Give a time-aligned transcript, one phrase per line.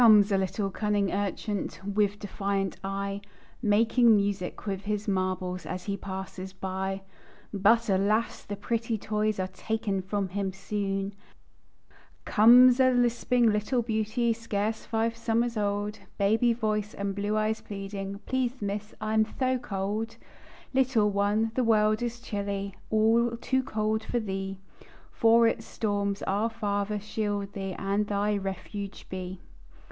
[0.01, 0.37] Comes a
[0.71, 3.21] cunning little urchin With defiant eye,
[3.61, 7.03] "Making music" with his marbles As he passes by.
[7.53, 8.43] But, alas!
[8.43, 11.13] the pretty toys are Taken from him soon,
[12.35, 12.79] And the music loving Willie Strikes another tune!
[12.79, 18.21] Comes a lisping little beauty, Scarce five summers old; Baby voice and blue eyes pleading,
[18.25, 20.17] "Please, misth, I'm stho cold!"
[20.73, 24.57] Little one, the world is chilly, All too cold for thee;
[25.11, 29.41] From its storms "Our Father" shield thee, And thy refuge be.